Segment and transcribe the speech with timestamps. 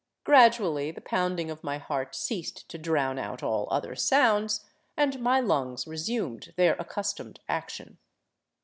[0.23, 4.65] Gradually the pounding of my heart ceased to drown out all other sounds,
[4.97, 7.99] and my lungs resumed their accustomed action.